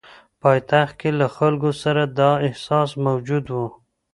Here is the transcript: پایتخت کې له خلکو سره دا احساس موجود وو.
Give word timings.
پایتخت 0.41 0.93
کې 0.99 1.09
له 1.19 1.27
خلکو 1.37 1.69
سره 1.83 2.03
دا 2.19 2.31
احساس 2.47 2.89
موجود 3.05 3.45
وو. 3.53 3.65